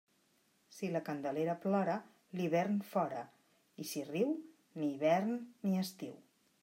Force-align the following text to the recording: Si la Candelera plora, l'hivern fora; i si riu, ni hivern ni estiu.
Si 0.75 0.87
la 0.93 1.01
Candelera 1.09 1.55
plora, 1.65 1.97
l'hivern 2.39 2.79
fora; 2.95 3.21
i 3.85 3.89
si 3.93 4.05
riu, 4.09 4.33
ni 4.81 4.93
hivern 4.95 5.37
ni 5.69 5.77
estiu. 5.85 6.19